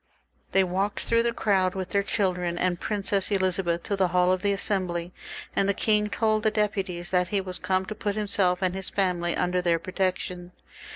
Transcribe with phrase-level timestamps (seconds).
[0.51, 4.41] They walked through the crowd with their children and Princess Elizabeth to the haU of
[4.41, 5.13] the Assembly,
[5.55, 8.89] and the king told the deputies that he was come to put himself and his
[8.89, 10.53] family under their protection.